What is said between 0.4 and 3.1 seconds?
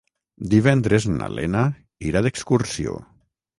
Divendres na Lena irà d'excursió.